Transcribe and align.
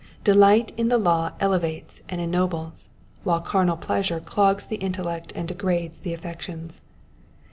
Delight 0.23 0.71
in 0.77 0.89
the 0.89 0.97
law 0.97 1.33
elevates 1.39 2.01
and 2.09 2.19
ennobles, 2.19 2.89
while 3.23 3.39
carnal 3.39 3.77
pleasure 3.77 4.19
clogs 4.19 4.65
the 4.65 4.77
intellect 4.77 5.31
and 5.35 5.47
degrades 5.47 5.99
the 5.99 6.11
affections. 6.15 6.81